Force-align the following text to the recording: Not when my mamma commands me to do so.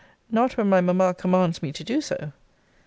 Not 0.31 0.57
when 0.57 0.67
my 0.67 0.81
mamma 0.81 1.13
commands 1.13 1.61
me 1.61 1.71
to 1.73 1.83
do 1.83 2.01
so. 2.01 2.31